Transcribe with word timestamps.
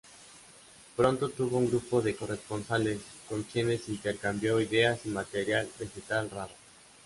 Pronto 0.95 1.29
tuvo 1.29 1.59
un 1.59 1.67
grupo 1.67 2.01
de 2.01 2.15
corresponsales, 2.15 3.01
con 3.29 3.43
quienes 3.43 3.87
intercambió 3.87 4.59
ideas 4.59 5.05
y 5.05 5.09
material 5.09 5.69
vegetal 5.77 6.27
raro. 6.31 6.53